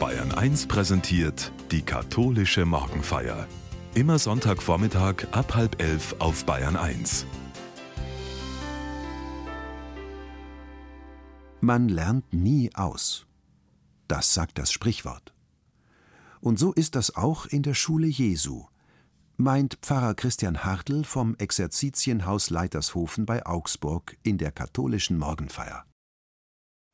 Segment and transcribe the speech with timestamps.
[0.00, 3.46] Bayern 1 präsentiert die katholische Morgenfeier.
[3.94, 7.26] Immer Sonntagvormittag ab halb elf auf Bayern 1.
[11.60, 13.26] Man lernt nie aus.
[14.08, 15.34] Das sagt das Sprichwort.
[16.40, 18.64] Und so ist das auch in der Schule Jesu,
[19.36, 25.84] meint Pfarrer Christian Hartl vom Exerzitienhaus Leitershofen bei Augsburg in der katholischen Morgenfeier.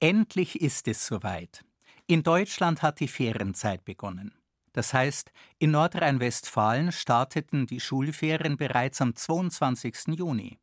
[0.00, 1.64] Endlich ist es soweit.
[2.09, 4.33] In Deutschland hat die Ferienzeit begonnen.
[4.73, 10.16] Das heißt, in Nordrhein-Westfalen starteten die Schulferien bereits am 22.
[10.16, 10.60] Juni.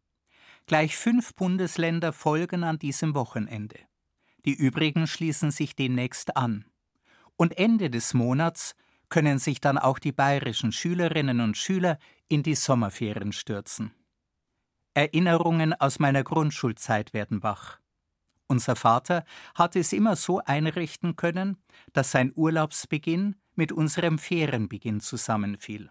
[0.68, 3.78] Gleich fünf Bundesländer folgen an diesem Wochenende.
[4.46, 6.64] Die übrigen schließen sich demnächst an.
[7.36, 8.76] Und Ende des Monats
[9.10, 12.00] können sich dann auch die bayerischen Schülerinnen und Schüler
[12.30, 13.94] in die Sommerferien stürzen.
[14.94, 17.80] Erinnerungen aus meiner Grundschulzeit werden wach.
[18.54, 19.26] Unser Vater
[19.56, 21.58] hatte es immer so einrichten können,
[21.92, 25.90] dass sein Urlaubsbeginn mit unserem Ferienbeginn zusammenfiel.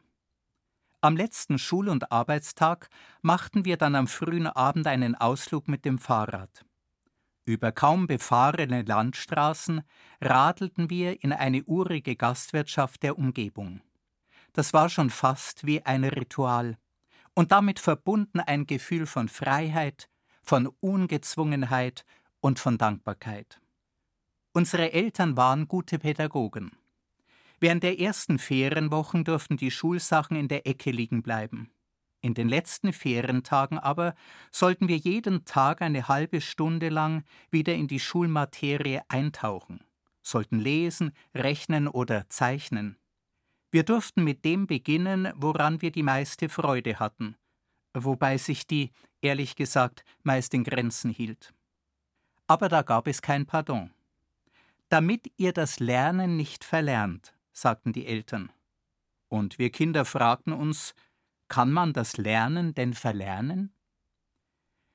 [1.01, 2.89] Am letzten Schul- und Arbeitstag
[3.21, 6.65] machten wir dann am frühen Abend einen Ausflug mit dem Fahrrad.
[7.45, 9.83] Über kaum befahrene Landstraßen
[10.21, 13.81] radelten wir in eine urige Gastwirtschaft der Umgebung.
[14.53, 16.79] Das war schon fast wie ein Ritual
[17.35, 20.09] und damit verbunden ein Gefühl von Freiheit,
[20.45, 22.05] von Ungezwungenheit
[22.43, 23.61] und von Dankbarkeit.
[24.53, 26.73] Unsere Eltern waren gute Pädagogen.
[27.59, 31.71] Während der ersten Ferienwochen durften die Schulsachen in der Ecke liegen bleiben.
[32.21, 34.15] In den letzten Ferientagen aber
[34.51, 39.83] sollten wir jeden Tag eine halbe Stunde lang wieder in die Schulmaterie eintauchen,
[40.23, 42.99] sollten lesen, rechnen oder zeichnen.
[43.71, 47.37] Wir durften mit dem beginnen, woran wir die meiste Freude hatten,
[47.95, 51.55] wobei sich die, ehrlich gesagt, meist in Grenzen hielt
[52.53, 53.91] aber da gab es kein Pardon.
[54.91, 58.53] Damit ihr das Lernen nicht verlernt, sagten die Eltern.
[59.29, 60.95] Und wir Kinder fragten uns,
[61.49, 63.73] kann man das Lernen denn verlernen?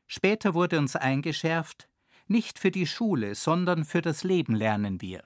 [0.06, 1.90] Später wurde uns eingeschärft,
[2.28, 5.24] nicht für die Schule, sondern für das Leben lernen wir.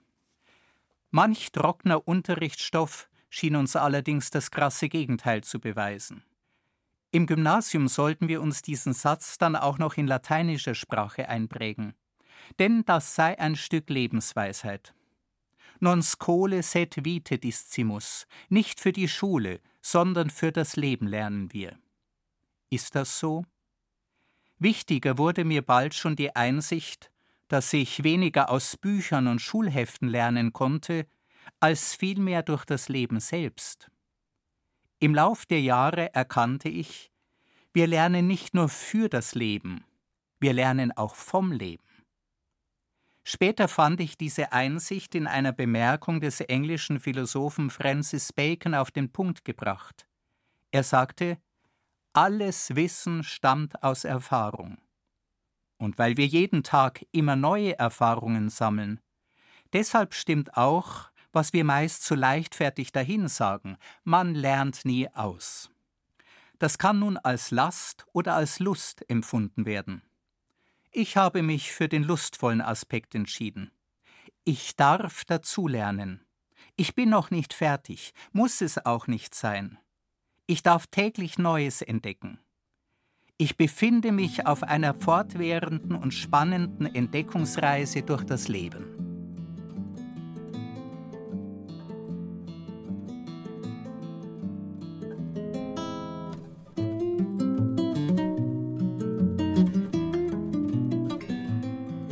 [1.10, 6.24] Manch trockener Unterrichtsstoff schien uns allerdings das krasse Gegenteil zu beweisen.
[7.12, 11.94] Im Gymnasium sollten wir uns diesen Satz dann auch noch in lateinischer Sprache einprägen
[12.60, 14.94] denn das sei ein Stück Lebensweisheit.
[15.80, 21.78] Non scole sed vite discimus, nicht für die Schule, sondern für das Leben lernen wir.
[22.70, 23.46] Ist das so?
[24.60, 27.12] Wichtiger wurde mir bald schon die Einsicht,
[27.48, 31.08] dass ich weniger aus Büchern und Schulheften lernen konnte,
[31.60, 33.90] als vielmehr durch das Leben selbst.
[35.00, 37.12] Im Lauf der Jahre erkannte ich,
[37.74, 39.84] wir lernen nicht nur für das Leben,
[40.40, 41.84] wir lernen auch vom Leben.
[43.24, 49.12] Später fand ich diese Einsicht in einer Bemerkung des englischen Philosophen Francis Bacon auf den
[49.12, 50.08] Punkt gebracht.
[50.72, 51.38] Er sagte,
[52.14, 54.78] alles Wissen stammt aus Erfahrung.
[55.78, 59.00] Und weil wir jeden Tag immer neue Erfahrungen sammeln,
[59.74, 65.72] deshalb stimmt auch, was wir meist so leichtfertig dahinsagen, man lernt nie aus.
[66.60, 70.04] Das kann nun als Last oder als Lust empfunden werden.
[70.94, 73.72] Ich habe mich für den lustvollen Aspekt entschieden.
[74.44, 76.26] Ich darf dazulernen.
[76.76, 79.78] Ich bin noch nicht fertig, muss es auch nicht sein.
[80.48, 82.40] Ich darf täglich Neues entdecken.
[83.38, 89.11] Ich befinde mich auf einer fortwährenden und spannenden Entdeckungsreise durch das Leben.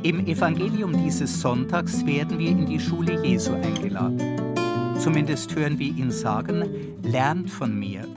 [0.09, 4.97] Im Evangelium dieses Sonntags werden wir in die Schule Jesu eingeladen.
[4.99, 8.07] Zumindest hören wir ihn sagen, lernt von mir.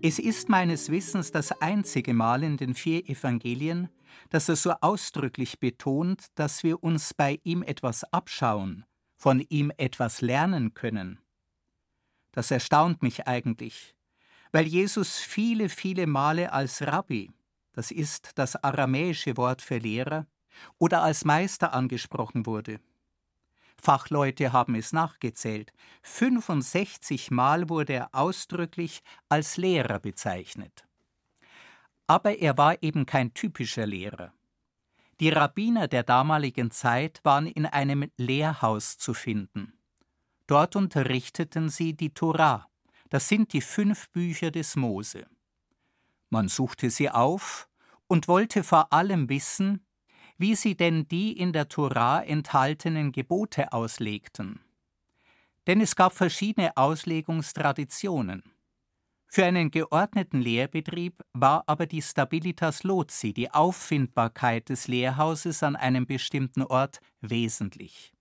[0.00, 3.90] Es ist meines Wissens das einzige Mal in den vier Evangelien,
[4.30, 8.86] dass er so ausdrücklich betont, dass wir uns bei ihm etwas abschauen,
[9.18, 11.20] von ihm etwas lernen können.
[12.32, 13.94] Das erstaunt mich eigentlich,
[14.50, 17.30] weil Jesus viele, viele Male als Rabbi,
[17.74, 20.26] das ist das aramäische Wort für Lehrer,
[20.78, 22.80] oder als Meister angesprochen wurde.
[23.80, 25.72] Fachleute haben es nachgezählt.
[26.02, 30.84] 65 Mal wurde er ausdrücklich als Lehrer bezeichnet.
[32.06, 34.32] Aber er war eben kein typischer Lehrer.
[35.20, 39.74] Die Rabbiner der damaligen Zeit waren in einem Lehrhaus zu finden.
[40.46, 42.66] Dort unterrichteten sie die Torah,
[43.10, 45.26] das sind die fünf Bücher des Mose.
[46.30, 47.68] Man suchte sie auf
[48.06, 49.84] und wollte vor allem wissen,
[50.40, 54.60] wie sie denn die in der Tora enthaltenen Gebote auslegten.
[55.66, 58.42] Denn es gab verschiedene Auslegungstraditionen.
[59.26, 66.06] Für einen geordneten Lehrbetrieb war aber die Stabilitas Loci, die Auffindbarkeit des Lehrhauses an einem
[66.06, 68.14] bestimmten Ort, wesentlich.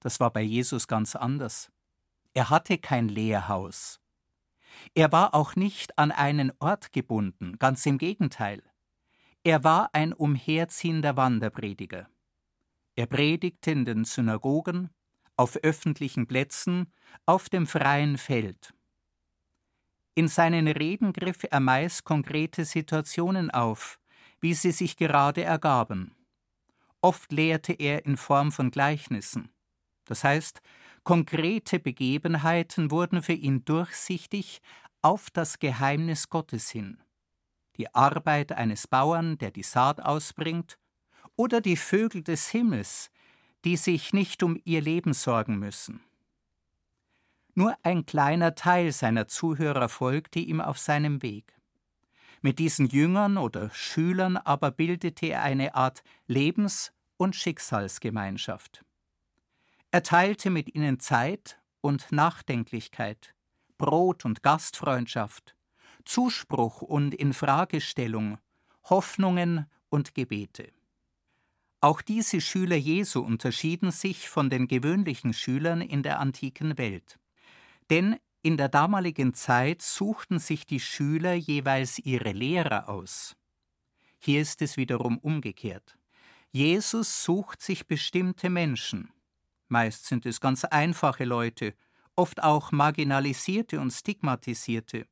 [0.00, 1.70] Das war bei Jesus ganz anders.
[2.32, 4.00] Er hatte kein Lehrhaus.
[4.94, 8.62] Er war auch nicht an einen Ort gebunden, ganz im Gegenteil.
[9.48, 12.06] Er war ein umherziehender Wanderprediger.
[12.96, 14.90] Er predigte in den Synagogen,
[15.38, 16.92] auf öffentlichen Plätzen,
[17.24, 18.74] auf dem freien Feld.
[20.14, 23.98] In seinen Reden griff er meist konkrete Situationen auf,
[24.38, 26.14] wie sie sich gerade ergaben.
[27.00, 29.48] Oft lehrte er in Form von Gleichnissen.
[30.04, 30.60] Das heißt,
[31.04, 34.60] konkrete Begebenheiten wurden für ihn durchsichtig
[35.00, 36.98] auf das Geheimnis Gottes hin.
[37.78, 40.78] Die Arbeit eines Bauern, der die Saat ausbringt,
[41.36, 43.10] oder die Vögel des Himmels,
[43.64, 46.00] die sich nicht um ihr Leben sorgen müssen.
[47.54, 51.56] Nur ein kleiner Teil seiner Zuhörer folgte ihm auf seinem Weg.
[52.40, 58.84] Mit diesen Jüngern oder Schülern aber bildete er eine Art Lebens- und Schicksalsgemeinschaft.
[59.90, 63.34] Er teilte mit ihnen Zeit und Nachdenklichkeit,
[63.76, 65.56] Brot und Gastfreundschaft,
[66.08, 68.38] Zuspruch und Infragestellung,
[68.84, 70.72] Hoffnungen und Gebete.
[71.82, 77.18] Auch diese Schüler Jesu unterschieden sich von den gewöhnlichen Schülern in der antiken Welt.
[77.90, 83.36] Denn in der damaligen Zeit suchten sich die Schüler jeweils ihre Lehrer aus.
[84.18, 85.98] Hier ist es wiederum umgekehrt.
[86.50, 89.10] Jesus sucht sich bestimmte Menschen.
[89.68, 91.74] Meist sind es ganz einfache Leute,
[92.16, 95.06] oft auch marginalisierte und stigmatisierte,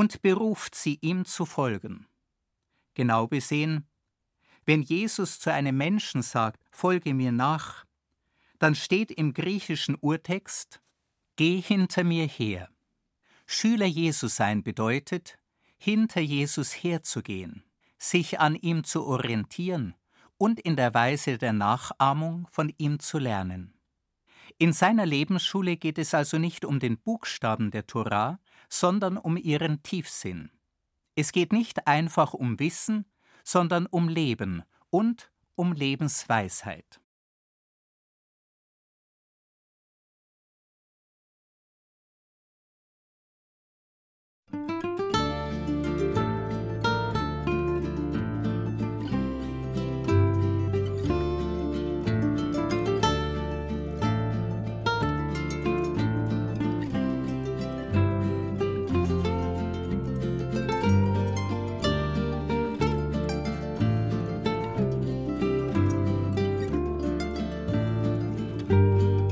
[0.00, 2.06] und beruft sie ihm zu folgen.
[2.94, 3.86] Genau besehen,
[4.64, 7.84] wenn Jesus zu einem Menschen sagt, folge mir nach,
[8.58, 10.80] dann steht im griechischen Urtext,
[11.36, 12.70] Geh hinter mir her.
[13.44, 15.36] Schüler Jesu sein bedeutet,
[15.76, 17.62] hinter Jesus herzugehen,
[17.98, 19.94] sich an ihm zu orientieren
[20.38, 23.74] und in der Weise der Nachahmung von ihm zu lernen.
[24.62, 29.82] In seiner Lebensschule geht es also nicht um den Buchstaben der Torah, sondern um ihren
[29.82, 30.50] Tiefsinn.
[31.14, 33.06] Es geht nicht einfach um Wissen,
[33.42, 36.99] sondern um Leben und um Lebensweisheit.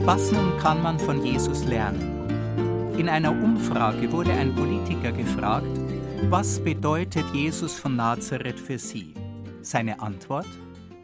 [0.08, 2.96] Was nun kann man von Jesus lernen?
[2.96, 5.68] In einer Umfrage wurde ein Politiker gefragt,
[6.30, 9.12] was bedeutet Jesus von Nazareth für Sie?
[9.60, 10.46] Seine Antwort?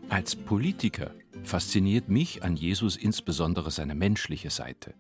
[0.09, 1.11] Als Politiker
[1.43, 4.95] fasziniert mich an Jesus insbesondere seine menschliche Seite.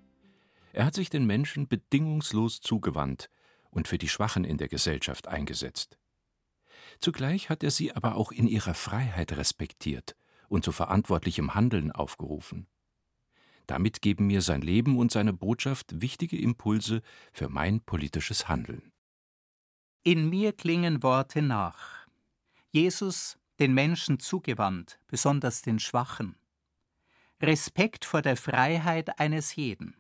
[0.74, 3.30] Er hat sich den Menschen bedingungslos zugewandt
[3.70, 5.96] und für die Schwachen in der Gesellschaft eingesetzt.
[6.98, 10.14] Zugleich hat er sie aber auch in ihrer Freiheit respektiert
[10.50, 12.66] und zu verantwortlichem Handeln aufgerufen.
[13.66, 17.02] Damit geben mir sein Leben und seine Botschaft wichtige Impulse
[17.32, 18.92] für mein politisches Handeln.
[20.02, 22.06] In mir klingen Worte nach.
[22.70, 26.36] Jesus den Menschen zugewandt, besonders den Schwachen.
[27.40, 29.96] Respekt vor der Freiheit eines jeden.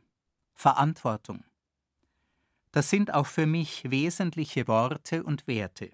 [0.52, 1.44] Verantwortung.
[2.72, 5.90] Das sind auch für mich wesentliche Worte und Werte.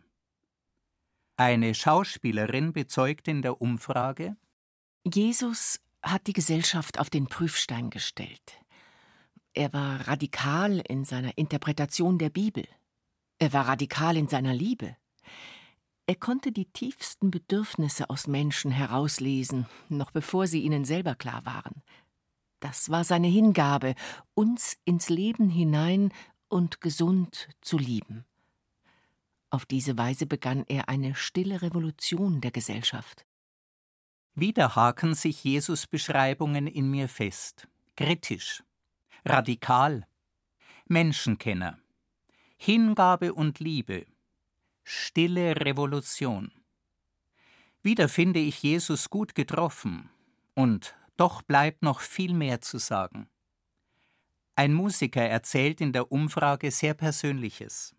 [1.36, 4.36] Eine Schauspielerin bezeugt in der Umfrage
[5.04, 8.60] Jesus hat die Gesellschaft auf den Prüfstein gestellt.
[9.52, 12.66] Er war radikal in seiner Interpretation der Bibel.
[13.38, 14.96] Er war radikal in seiner Liebe.
[16.06, 21.82] Er konnte die tiefsten Bedürfnisse aus Menschen herauslesen, noch bevor sie ihnen selber klar waren.
[22.60, 23.94] Das war seine Hingabe,
[24.34, 26.12] uns ins Leben hinein
[26.48, 28.24] und gesund zu lieben.
[29.50, 33.24] Auf diese Weise begann er eine stille Revolution der Gesellschaft.
[34.34, 37.68] Wieder haken sich Jesus-Beschreibungen in mir fest.
[37.96, 38.62] Kritisch,
[39.24, 40.06] radikal,
[40.86, 41.78] Menschenkenner,
[42.56, 44.06] Hingabe und Liebe,
[44.84, 46.52] stille Revolution.
[47.82, 50.10] Wieder finde ich Jesus gut getroffen,
[50.54, 53.28] und doch bleibt noch viel mehr zu sagen.
[54.56, 57.94] Ein Musiker erzählt in der Umfrage sehr Persönliches.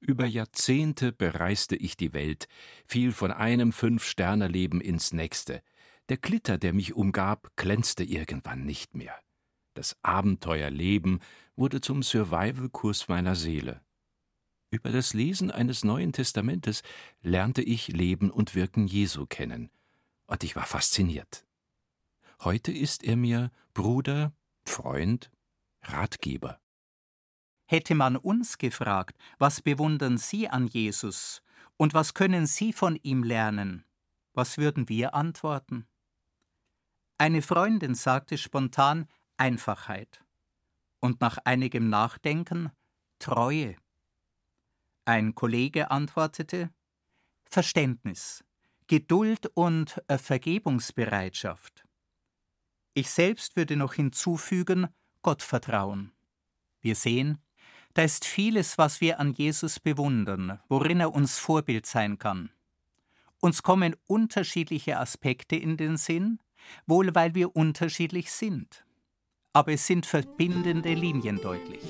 [0.00, 2.48] Über Jahrzehnte bereiste ich die Welt,
[2.86, 5.62] fiel von einem Fünf-Sterne-Leben ins nächste.
[6.08, 9.14] Der Glitter, der mich umgab, glänzte irgendwann nicht mehr.
[9.74, 11.20] Das Abenteuerleben
[11.56, 13.82] wurde zum Survival-Kurs meiner Seele.
[14.70, 16.82] Über das Lesen eines Neuen Testamentes
[17.22, 19.70] lernte ich Leben und Wirken Jesu kennen,
[20.26, 21.46] und ich war fasziniert.
[22.40, 24.32] Heute ist er mir Bruder,
[24.64, 25.30] Freund,
[25.82, 26.60] Ratgeber.
[27.70, 31.42] Hätte man uns gefragt, was bewundern Sie an Jesus
[31.76, 33.84] und was können Sie von ihm lernen,
[34.32, 35.86] was würden wir antworten?
[37.18, 39.06] Eine Freundin sagte spontan
[39.36, 40.24] Einfachheit
[41.00, 42.70] und nach einigem Nachdenken
[43.18, 43.76] Treue.
[45.04, 46.70] Ein Kollege antwortete
[47.44, 48.44] Verständnis,
[48.86, 51.84] Geduld und Vergebungsbereitschaft.
[52.94, 54.86] Ich selbst würde noch hinzufügen
[55.20, 56.12] Gottvertrauen.
[56.80, 57.42] Wir sehen,
[57.94, 62.50] da ist vieles, was wir an Jesus bewundern, worin er uns Vorbild sein kann.
[63.40, 66.38] Uns kommen unterschiedliche Aspekte in den Sinn,
[66.86, 68.84] wohl weil wir unterschiedlich sind.
[69.52, 71.82] Aber es sind verbindende Linien deutlich.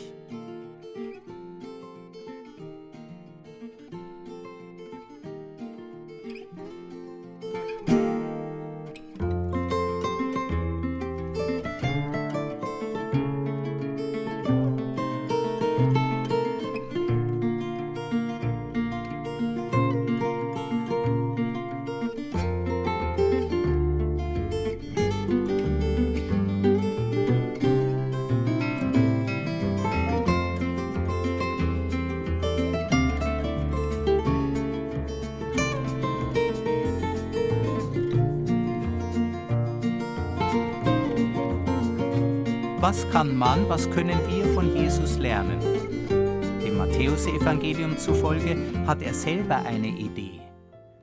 [42.88, 45.60] Was kann man, was können wir von Jesus lernen?
[46.08, 50.40] Dem Matthäusevangelium zufolge hat er selber eine Idee.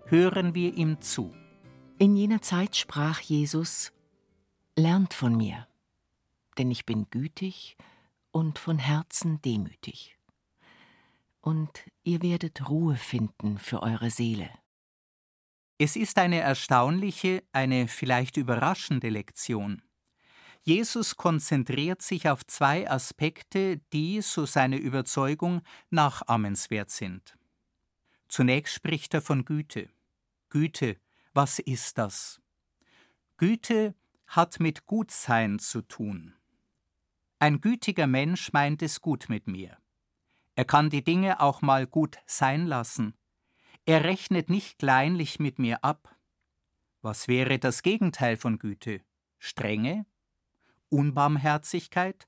[0.08, 1.32] Hören wir ihm zu.
[2.00, 3.94] In jener Zeit sprach Jesus:
[4.76, 5.68] Lernt von mir,
[6.58, 7.78] denn ich bin gütig
[8.32, 10.18] und von Herzen demütig.
[11.40, 14.50] Und ihr werdet Ruhe finden für eure Seele.
[15.78, 19.84] Es ist eine erstaunliche, eine vielleicht überraschende Lektion.
[20.68, 27.38] Jesus konzentriert sich auf zwei Aspekte, die, so seine Überzeugung, nachahmenswert sind.
[28.28, 29.90] Zunächst spricht er von Güte.
[30.50, 30.98] Güte,
[31.36, 32.42] was ist das?
[33.38, 33.94] Güte
[34.26, 36.34] hat mit Gutsein zu tun.
[37.38, 39.78] Ein gütiger Mensch meint es gut mit mir.
[40.56, 43.14] Er kann die Dinge auch mal gut sein lassen.
[43.86, 46.18] Er rechnet nicht kleinlich mit mir ab.
[47.04, 49.02] Was wäre das Gegenteil von Güte?
[49.38, 50.08] Strenge?
[50.90, 52.28] Unbarmherzigkeit,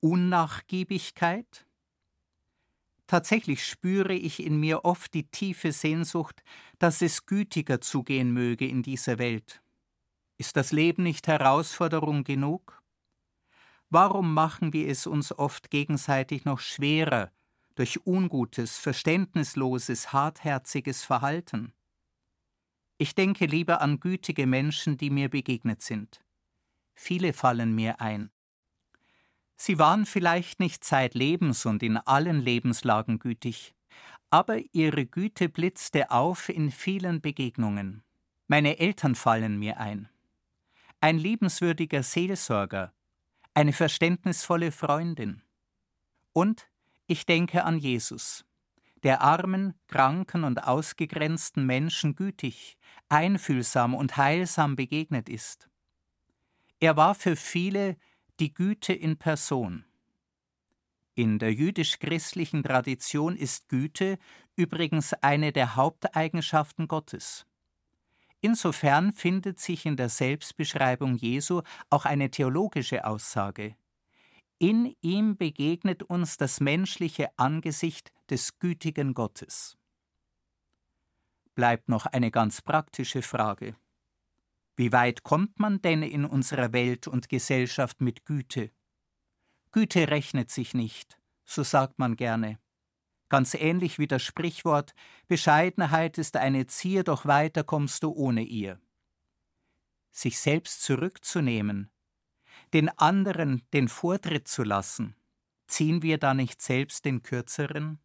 [0.00, 1.66] Unnachgiebigkeit?
[3.06, 6.42] Tatsächlich spüre ich in mir oft die tiefe Sehnsucht,
[6.78, 9.62] dass es gütiger zugehen möge in dieser Welt.
[10.38, 12.82] Ist das Leben nicht Herausforderung genug?
[13.90, 17.30] Warum machen wir es uns oft gegenseitig noch schwerer
[17.74, 21.74] durch ungutes, verständnisloses, hartherziges Verhalten?
[22.96, 26.24] Ich denke lieber an gütige Menschen, die mir begegnet sind.
[26.94, 28.30] Viele fallen mir ein.
[29.56, 33.74] Sie waren vielleicht nicht zeitlebens und in allen Lebenslagen gütig,
[34.30, 38.02] aber ihre Güte blitzte auf in vielen Begegnungen.
[38.48, 40.08] Meine Eltern fallen mir ein.
[41.00, 42.92] Ein liebenswürdiger Seelsorger,
[43.54, 45.42] eine verständnisvolle Freundin.
[46.32, 46.68] Und
[47.06, 48.44] ich denke an Jesus,
[49.02, 55.68] der armen, kranken und ausgegrenzten Menschen gütig, einfühlsam und heilsam begegnet ist.
[56.82, 57.96] Er war für viele
[58.40, 59.84] die Güte in Person.
[61.14, 64.18] In der jüdisch-christlichen Tradition ist Güte
[64.56, 67.46] übrigens eine der Haupteigenschaften Gottes.
[68.40, 73.76] Insofern findet sich in der Selbstbeschreibung Jesu auch eine theologische Aussage.
[74.58, 79.78] In ihm begegnet uns das menschliche Angesicht des gütigen Gottes.
[81.54, 83.76] Bleibt noch eine ganz praktische Frage.
[84.76, 88.70] Wie weit kommt man denn in unserer Welt und Gesellschaft mit Güte?
[89.70, 92.58] Güte rechnet sich nicht, so sagt man gerne.
[93.28, 94.94] Ganz ähnlich wie das Sprichwort
[95.26, 98.78] Bescheidenheit ist eine Zier, doch weiter kommst du ohne ihr.
[100.10, 101.90] Sich selbst zurückzunehmen,
[102.74, 105.16] den anderen den Vortritt zu lassen,
[105.66, 107.98] ziehen wir da nicht selbst den kürzeren?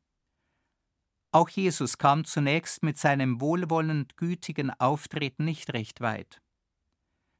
[1.31, 6.41] Auch Jesus kam zunächst mit seinem wohlwollend gütigen Auftreten nicht recht weit.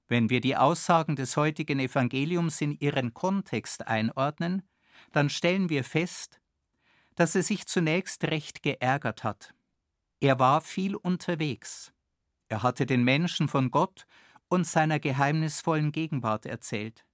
[0.08, 4.64] Wenn wir die Aussagen des heutigen Evangeliums in ihren Kontext einordnen,
[5.12, 6.40] dann stellen wir fest,
[7.16, 9.54] dass er sich zunächst recht geärgert hat.
[10.20, 11.92] Er war viel unterwegs.
[12.48, 14.06] Er hatte den Menschen von Gott
[14.48, 17.06] und seiner geheimnisvollen Gegenwart erzählt.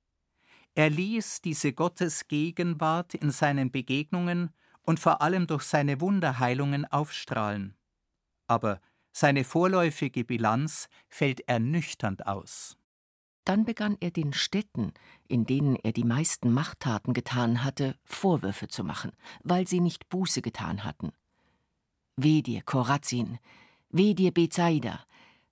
[0.76, 7.76] Er ließ diese Gottesgegenwart in seinen Begegnungen und vor allem durch seine Wunderheilungen aufstrahlen.
[8.48, 8.82] Aber
[9.12, 12.78] seine vorläufige Bilanz fällt ernüchternd aus.
[13.46, 14.94] Dann begann er den Städten,
[15.28, 19.12] in denen er die meisten Machttaten getan hatte, Vorwürfe zu machen,
[19.44, 21.12] weil sie nicht Buße getan hatten.
[22.16, 23.40] Weh dir, Korazin,
[23.90, 25.00] weh dir, Bethsaida,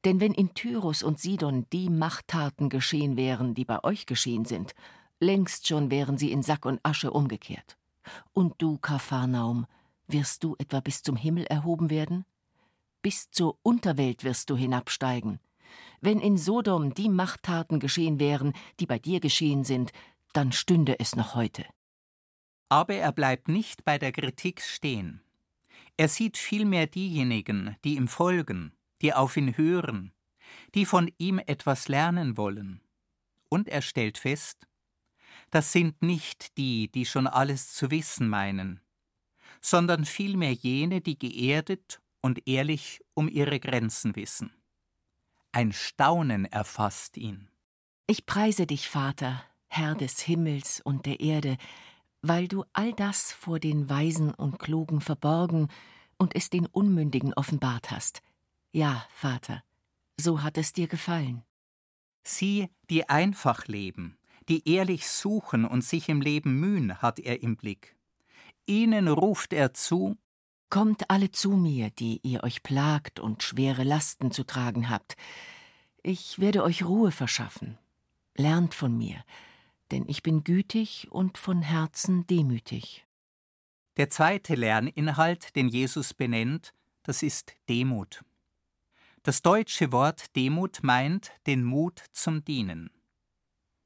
[0.06, 4.74] denn wenn in Tyrus und Sidon die Machttaten geschehen wären, die bei euch geschehen sind,
[5.20, 7.78] längst schon wären sie in Sack und Asche umgekehrt.
[8.34, 9.68] Und du, Kapharnaum,
[10.08, 12.26] wirst du etwa bis zum Himmel erhoben werden?
[13.02, 15.40] Bis zur Unterwelt wirst du hinabsteigen.
[16.02, 19.92] Wenn in Sodom die Machttaten geschehen wären, die bei dir geschehen sind,
[20.34, 21.64] dann stünde es noch heute.
[22.70, 25.22] Aber er bleibt nicht bei der Kritik stehen.
[25.98, 30.12] Er sieht vielmehr diejenigen, die ihm folgen, die auf ihn hören,
[30.74, 32.82] die von ihm etwas lernen wollen.
[33.50, 34.68] Und er stellt fest,
[35.52, 38.80] das sind nicht die, die schon alles zu wissen meinen,
[39.60, 44.52] sondern vielmehr jene, die geerdet und ehrlich um ihre Grenzen wissen.
[45.54, 47.50] Ein Staunen erfasst ihn.
[48.08, 51.58] Ich preise dich, Vater, Herr des Himmels und der Erde,
[52.22, 55.68] weil du all das vor den Weisen und Klugen verborgen
[56.18, 58.22] und es den Unmündigen offenbart hast.
[58.72, 59.64] Ja, Vater,
[60.18, 61.44] so hat es dir gefallen.
[62.24, 64.18] Sie, die einfach leben,
[64.48, 67.98] die ehrlich suchen und sich im Leben mühen, hat er im Blick.
[68.68, 70.18] Ihnen ruft er zu
[70.72, 75.18] Kommt alle zu mir, die ihr euch plagt und schwere Lasten zu tragen habt.
[76.02, 77.78] Ich werde euch Ruhe verschaffen.
[78.38, 79.22] Lernt von mir,
[79.92, 83.06] denn ich bin gütig und von Herzen demütig.
[83.98, 86.74] Der zweite Lerninhalt, den Jesus benennt,
[87.04, 88.24] das ist Demut.
[89.24, 92.92] Das deutsche Wort Demut meint den Mut zum Dienen.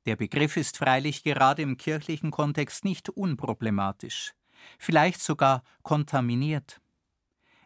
[0.05, 4.35] Der Begriff ist freilich gerade im kirchlichen Kontext nicht unproblematisch
[4.77, 6.81] vielleicht sogar kontaminiert.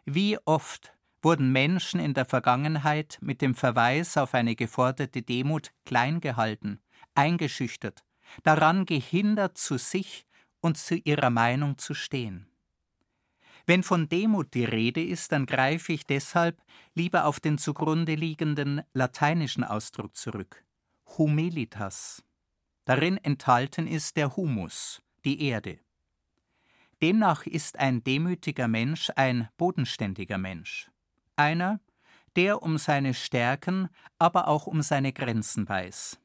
[0.04, 6.20] Wie oft wurden Menschen in der Vergangenheit mit dem Verweis auf eine geforderte Demut klein
[6.20, 6.80] gehalten,
[7.14, 8.04] eingeschüchtert,
[8.42, 10.26] daran gehindert, zu sich
[10.60, 12.46] und zu ihrer Meinung zu stehen.
[13.66, 16.60] Wenn von Demut die Rede ist, dann greife ich deshalb
[16.94, 20.64] lieber auf den zugrunde liegenden lateinischen Ausdruck zurück.
[21.18, 22.24] Humilitas.
[22.84, 25.78] Darin enthalten ist der Humus, die Erde.
[27.02, 30.90] Demnach ist ein demütiger Mensch ein bodenständiger Mensch.
[31.36, 31.80] Einer,
[32.36, 36.20] der um seine Stärken, aber auch um seine Grenzen weiß.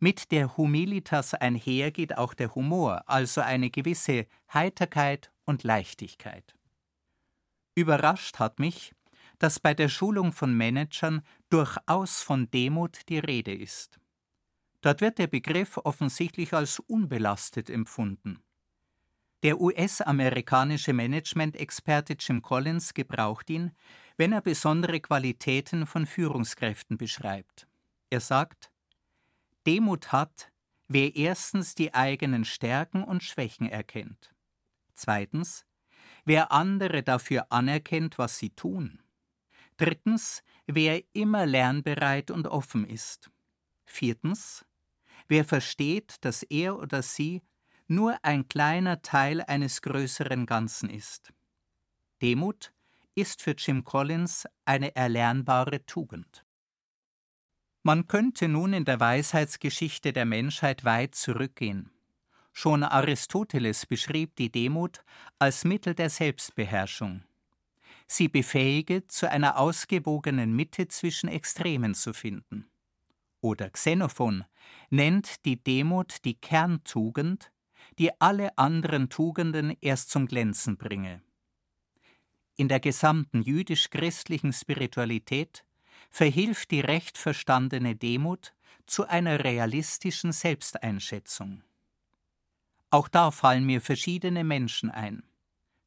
[0.00, 6.56] Mit der Humilitas einher geht auch der Humor, also eine gewisse Heiterkeit und Leichtigkeit.
[7.76, 8.92] Überrascht hat mich,
[9.38, 14.00] dass bei der Schulung von Managern durchaus von Demut die Rede ist.
[14.80, 18.42] Dort wird der Begriff offensichtlich als unbelastet empfunden.
[19.42, 23.72] Der US-amerikanische Management-Experte Jim Collins gebraucht ihn,
[24.16, 27.66] wenn er besondere Qualitäten von Führungskräften beschreibt.
[28.08, 28.70] Er sagt:
[29.66, 30.52] Demut hat,
[30.86, 34.32] wer erstens die eigenen Stärken und Schwächen erkennt.
[34.94, 35.66] Zweitens,
[36.24, 39.02] wer andere dafür anerkennt, was sie tun.
[39.76, 43.30] Drittens, wer immer lernbereit und offen ist.
[43.86, 44.64] Viertens,
[45.26, 47.42] wer versteht, dass er oder sie
[47.88, 51.32] nur ein kleiner Teil eines größeren Ganzen ist.
[52.20, 52.72] Demut
[53.14, 56.44] ist für Jim Collins eine erlernbare Tugend.
[57.82, 61.90] Man könnte nun in der Weisheitsgeschichte der Menschheit weit zurückgehen.
[62.52, 65.04] Schon Aristoteles beschrieb die Demut
[65.38, 67.24] als Mittel der Selbstbeherrschung.
[68.06, 72.70] Sie befähige, zu einer ausgewogenen Mitte zwischen Extremen zu finden.
[73.40, 74.44] Oder Xenophon
[74.90, 77.51] nennt die Demut die Kerntugend,
[77.98, 81.22] die alle anderen Tugenden erst zum Glänzen bringe.
[82.56, 85.64] In der gesamten jüdisch-christlichen Spiritualität
[86.10, 88.54] verhilft die recht verstandene Demut
[88.86, 91.62] zu einer realistischen Selbsteinschätzung.
[92.90, 95.22] Auch da fallen mir verschiedene Menschen ein.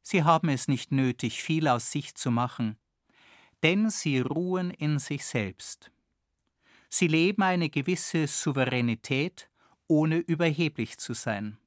[0.02, 2.76] Sie haben es nicht nötig, viel aus sich zu machen,
[3.62, 5.90] denn sie ruhen in sich selbst.
[6.88, 9.48] Sie leben eine gewisse Souveränität,
[9.88, 11.58] ohne überheblich zu sein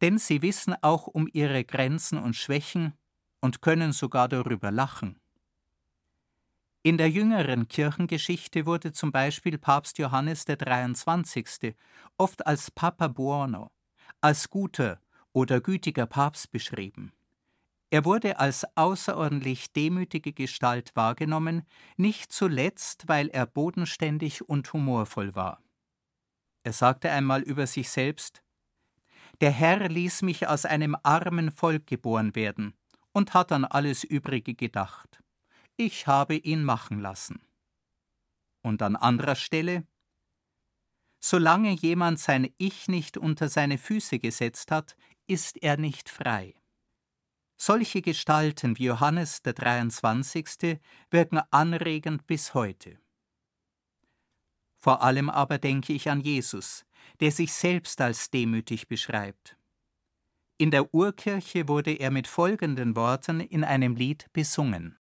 [0.00, 2.94] denn sie wissen auch um ihre Grenzen und Schwächen
[3.40, 5.20] und können sogar darüber lachen.
[6.82, 11.74] In der jüngeren Kirchengeschichte wurde zum Beispiel Papst Johannes der 23.
[12.16, 13.70] oft als Papa Buono,
[14.22, 14.98] als guter
[15.32, 17.12] oder gütiger Papst beschrieben.
[17.90, 25.62] Er wurde als außerordentlich demütige Gestalt wahrgenommen, nicht zuletzt, weil er bodenständig und humorvoll war.
[26.62, 28.42] Er sagte einmal über sich selbst
[29.40, 32.74] Der Herr ließ mich aus einem armen Volk geboren werden
[33.12, 35.22] und hat an alles Übrige gedacht.
[35.76, 37.40] Ich habe ihn machen lassen.
[38.62, 39.86] Und an anderer Stelle
[41.22, 46.54] Solange jemand sein Ich nicht unter seine Füße gesetzt hat, ist er nicht frei.
[47.56, 50.80] Solche Gestalten wie Johannes der 23.
[51.10, 52.98] wirken anregend bis heute.
[54.78, 56.86] Vor allem aber denke ich an Jesus,
[57.20, 59.56] der sich selbst als demütig beschreibt.
[60.58, 64.98] In der Urkirche wurde er mit folgenden Worten in einem Lied besungen.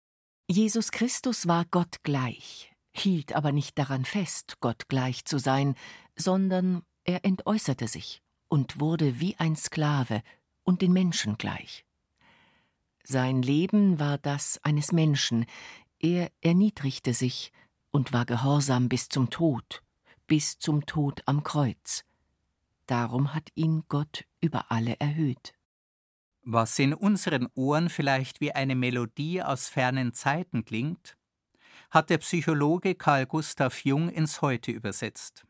[0.48, 5.76] Jesus Christus war Gott gleich, hielt aber nicht daran fest, Gott gleich zu sein,
[6.16, 10.22] sondern er entäußerte sich und wurde wie ein Sklave
[10.64, 11.84] und den Menschen gleich.
[13.04, 15.46] Sein Leben war das eines Menschen,
[16.00, 17.52] er erniedrigte sich
[17.92, 19.83] und war gehorsam bis zum Tod,
[20.26, 22.04] bis zum Tod am Kreuz.
[22.86, 25.54] Darum hat ihn Gott über alle erhöht.
[26.42, 31.16] Was in unseren Ohren vielleicht wie eine Melodie aus fernen Zeiten klingt,
[31.90, 35.46] hat der Psychologe Carl Gustav Jung ins Heute übersetzt.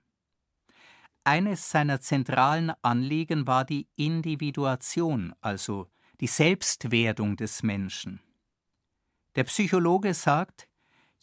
[1.24, 5.88] Eines seiner zentralen Anliegen war die Individuation, also
[6.20, 8.20] die Selbstwerdung des Menschen.
[9.34, 10.68] Der Psychologe sagt,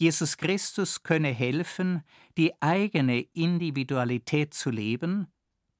[0.01, 2.01] Jesus Christus könne helfen,
[2.35, 5.27] die eigene Individualität zu leben,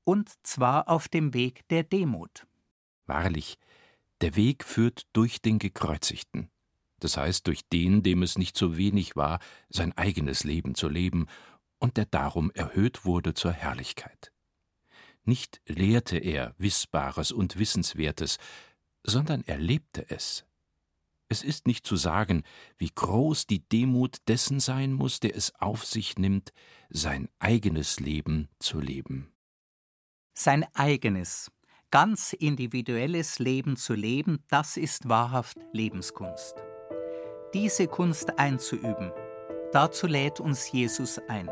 [0.04, 2.46] und zwar auf dem Weg der Demut.
[3.08, 3.58] Wahrlich,
[4.22, 6.52] der Weg führt durch den Gekreuzigten,
[7.00, 11.26] das heißt durch den, dem es nicht so wenig war, sein eigenes Leben zu leben
[11.80, 14.32] und der darum erhöht wurde zur Herrlichkeit.
[15.24, 18.38] Nicht lehrte er Wissbares und Wissenswertes,
[19.04, 20.46] sondern er lebte es.
[21.32, 22.44] Es ist nicht zu sagen,
[22.78, 26.52] wie groß die Demut dessen sein muss, der es auf sich nimmt,
[26.90, 29.32] sein eigenes Leben zu leben.
[30.34, 31.50] Sein eigenes,
[31.90, 36.56] ganz individuelles Leben zu leben, das ist wahrhaft Lebenskunst.
[37.54, 39.14] Diese Kunst einzuüben,
[39.72, 41.50] dazu lädt uns Jesus ein.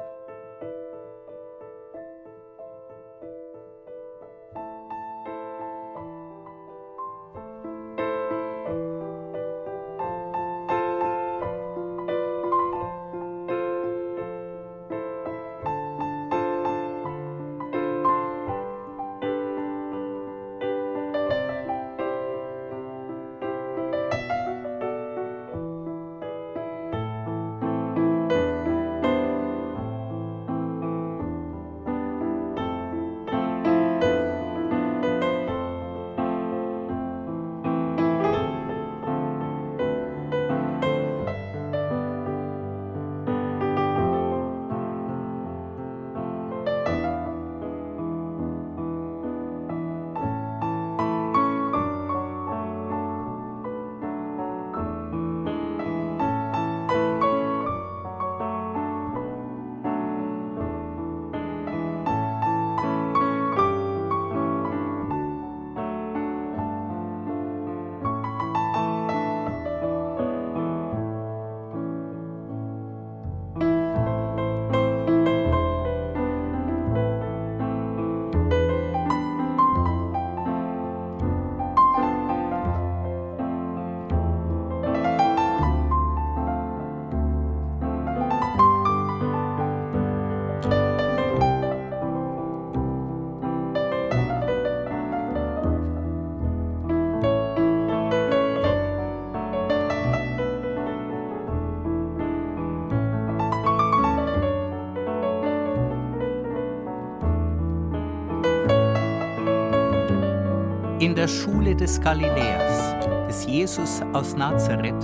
[111.19, 115.01] Der Schule des Galiläers, des Jesus aus Nazareth,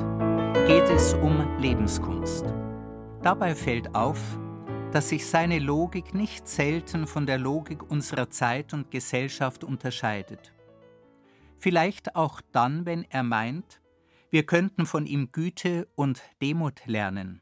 [0.65, 2.45] geht es um Lebenskunst.
[3.21, 4.39] Dabei fällt auf,
[4.93, 10.53] dass sich seine Logik nicht selten von der Logik unserer Zeit und Gesellschaft unterscheidet.
[11.57, 13.81] Vielleicht auch dann, wenn er meint,
[14.29, 17.41] wir könnten von ihm Güte und Demut lernen.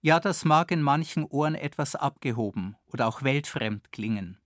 [0.00, 4.38] Ja, das mag in manchen Ohren etwas abgehoben oder auch weltfremd klingen.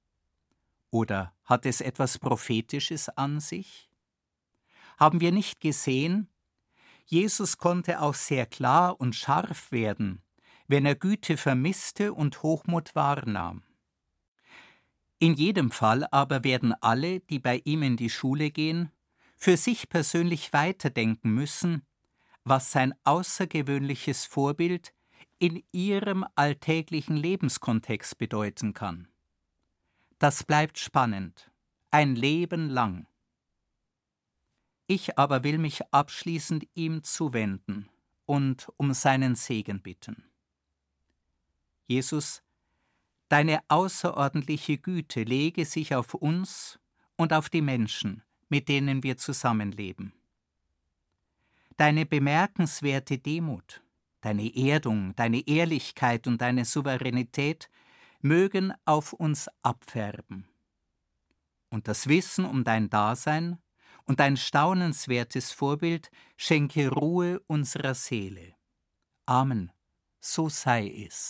[0.97, 3.91] Oder hat es etwas Prophetisches an sich?
[4.97, 6.31] Haben wir nicht gesehen,
[7.05, 10.23] Jesus konnte auch sehr klar und scharf werden,
[10.69, 13.63] wenn er Güte vermisste und Hochmut wahrnahm.
[15.19, 18.91] In jedem Fall aber werden alle, die bei ihm in die Schule gehen,
[19.37, 21.83] für sich persönlich weiterdenken müssen,
[22.43, 24.95] was sein außergewöhnliches Vorbild
[25.39, 29.09] in ihrem alltäglichen Lebenskontext bedeuten kann.
[30.19, 31.51] Das bleibt spannend,
[31.91, 33.07] ein Leben lang.
[34.87, 37.89] Ich aber will mich abschließend ihm zuwenden
[38.25, 40.25] und um seinen Segen bitten.
[41.87, 42.43] Jesus,
[43.29, 46.79] deine außerordentliche Güte lege sich auf uns
[47.17, 50.13] und auf die Menschen, mit denen wir zusammenleben.
[51.77, 53.83] Deine bemerkenswerte Demut,
[54.23, 57.69] deine Erdung, deine Ehrlichkeit und deine Souveränität
[58.21, 60.49] mögen auf uns abfärben.
[61.71, 63.59] Und das Wissen um dein Dasein
[64.05, 68.55] und dein staunenswertes Vorbild schenke Ruhe unserer Seele.
[69.27, 69.73] Amen.
[70.21, 71.25] So sei es.